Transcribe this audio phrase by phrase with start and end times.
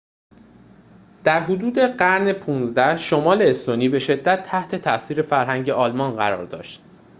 [1.23, 6.81] در حدود قرن ۱۵ شمال استونی به شدت تحت تأثیر فرهنگ آلمان قرار داشت